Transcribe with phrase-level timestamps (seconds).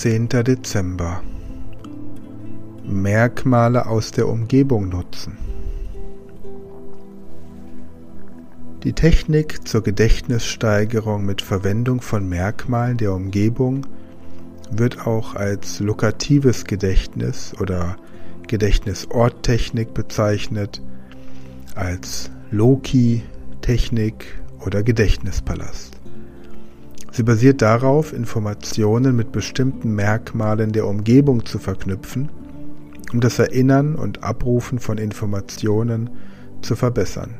[0.00, 0.30] 10.
[0.30, 1.20] Dezember
[2.86, 5.36] Merkmale aus der Umgebung nutzen.
[8.82, 13.86] Die Technik zur Gedächtnissteigerung mit Verwendung von Merkmalen der Umgebung
[14.70, 17.98] wird auch als lokatives Gedächtnis oder
[18.48, 20.80] Gedächtnisorttechnik bezeichnet,
[21.74, 25.99] als Loki-Technik oder Gedächtnispalast.
[27.12, 32.30] Sie basiert darauf, Informationen mit bestimmten Merkmalen der Umgebung zu verknüpfen,
[33.12, 36.10] um das Erinnern und Abrufen von Informationen
[36.62, 37.34] zu verbessern.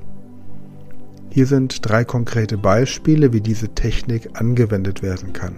[1.31, 5.55] Hier sind drei konkrete Beispiele, wie diese Technik angewendet werden kann.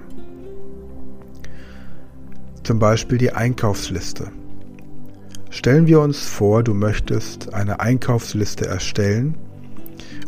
[2.62, 4.30] Zum Beispiel die Einkaufsliste.
[5.48, 9.36] Stellen wir uns vor, du möchtest eine Einkaufsliste erstellen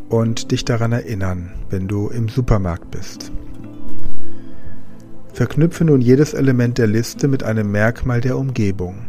[0.08, 3.30] und dich daran erinnern, wenn du im Supermarkt bist.
[5.34, 9.06] Verknüpfe nun jedes Element der Liste mit einem Merkmal der Umgebung.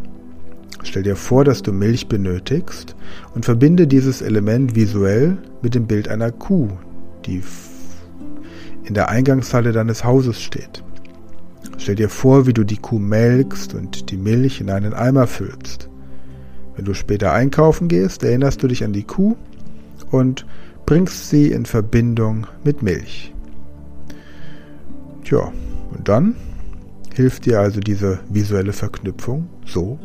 [0.82, 2.96] Stell dir vor, dass du Milch benötigst
[3.36, 6.70] und verbinde dieses Element visuell mit dem Bild einer Kuh,
[7.28, 7.44] die
[8.86, 10.84] in der Eingangshalle deines Hauses steht.
[11.78, 15.90] Stell dir vor, wie du die Kuh melkst und die Milch in einen Eimer füllst.
[16.76, 19.36] Wenn du später einkaufen gehst, erinnerst du dich an die Kuh
[20.10, 20.48] und
[20.88, 23.32] bringst sie in Verbindung mit Milch.
[25.24, 25.54] Tja,
[25.98, 26.36] und dann
[27.14, 30.00] hilft dir also diese visuelle Verknüpfung so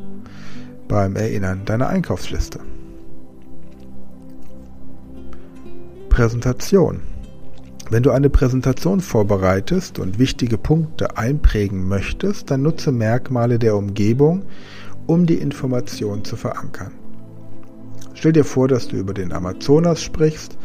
[0.88, 2.60] beim Erinnern deiner Einkaufsliste.
[6.08, 7.00] Präsentation.
[7.91, 14.44] Wenn du eine Präsentation vorbereitest und wichtige Punkte einprägen möchtest, dann nutze Merkmale der Umgebung,
[15.06, 16.92] um die Information zu verankern.
[18.14, 20.56] Stell dir vor, dass du über den Amazonas sprichst,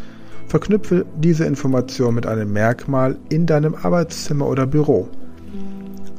[0.48, 5.10] verknüpfe diese Information mit einem Merkmal in deinem Arbeitszimmer oder Büro.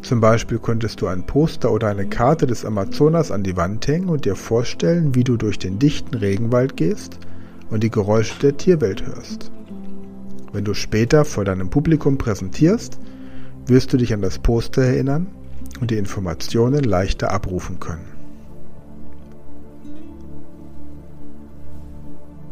[0.02, 4.08] Zum Beispiel könntest du ein Poster oder eine Karte des Amazonas an die Wand hängen
[4.08, 7.18] und dir vorstellen, wie du durch den dichten Regenwald gehst
[7.70, 9.50] und die Geräusche der Tierwelt hörst.
[10.52, 12.98] Wenn du später vor deinem Publikum präsentierst,
[13.66, 15.26] wirst du dich an das Poster erinnern
[15.80, 18.06] und die Informationen leichter abrufen können.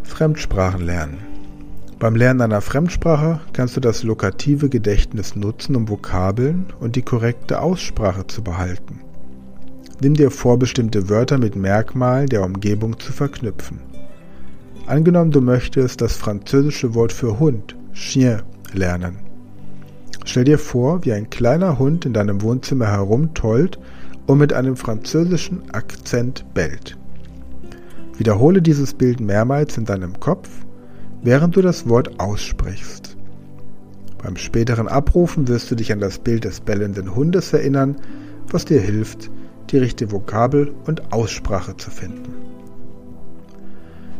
[0.03, 1.34] Fremdsprachen lernen.
[2.05, 7.63] Beim Lernen einer Fremdsprache kannst du das lokative Gedächtnis nutzen, um Vokabeln und die korrekte
[7.63, 9.01] Aussprache zu behalten.
[10.03, 13.81] Nimm dir vor, bestimmte Wörter mit Merkmalen der Umgebung zu verknüpfen.
[14.85, 18.43] Angenommen, du möchtest das französische Wort für Hund, Chien,
[18.75, 19.21] lernen.
[20.27, 23.79] Stell dir vor, wie ein kleiner Hund in deinem Wohnzimmer herumtollt
[24.27, 26.99] und mit einem französischen Akzent bellt.
[28.19, 30.51] Wiederhole dieses Bild mehrmals in deinem Kopf
[31.25, 33.17] während du das Wort aussprichst.
[34.23, 37.97] Beim späteren Abrufen wirst du dich an das Bild des bellenden Hundes erinnern,
[38.51, 39.31] was dir hilft,
[39.71, 42.35] die richtige Vokabel und Aussprache zu finden.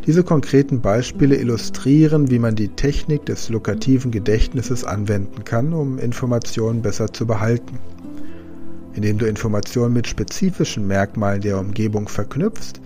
[0.05, 6.81] Diese konkreten Beispiele illustrieren, wie man die Technik des lokativen Gedächtnisses anwenden kann, um Informationen
[6.81, 7.79] besser zu behalten.
[8.93, 12.79] Indem du Informationen mit spezifischen Merkmalen der Umgebung verknüpfst,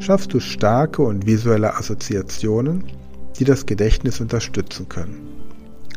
[0.00, 2.84] schaffst du starke und visuelle Assoziationen,
[3.38, 5.28] die das Gedächtnis unterstützen können.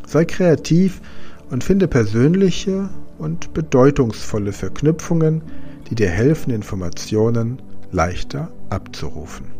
[0.05, 1.01] Sei kreativ
[1.49, 5.41] und finde persönliche und bedeutungsvolle Verknüpfungen,
[5.89, 7.61] die dir helfen, Informationen
[7.91, 9.58] leichter abzurufen.